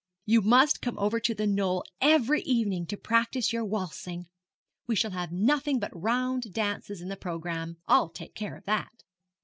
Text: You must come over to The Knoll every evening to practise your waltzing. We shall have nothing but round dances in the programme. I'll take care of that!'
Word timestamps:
You 0.25 0.41
must 0.41 0.81
come 0.81 0.97
over 0.97 1.19
to 1.19 1.35
The 1.35 1.45
Knoll 1.45 1.83
every 2.01 2.41
evening 2.41 2.87
to 2.87 2.97
practise 2.97 3.53
your 3.53 3.63
waltzing. 3.63 4.25
We 4.87 4.95
shall 4.95 5.11
have 5.11 5.31
nothing 5.31 5.77
but 5.77 5.91
round 5.93 6.51
dances 6.53 7.01
in 7.01 7.07
the 7.09 7.15
programme. 7.15 7.77
I'll 7.87 8.09
take 8.09 8.33
care 8.33 8.55
of 8.57 8.65
that!' 8.65 9.03